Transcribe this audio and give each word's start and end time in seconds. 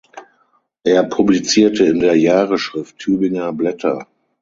Er 0.83 1.03
publizierte 1.03 1.85
in 1.85 1.99
der 1.99 2.15
Jahresschrift 2.15 2.97
„Tübinger 2.97 3.53
Blätter“. 3.53 4.07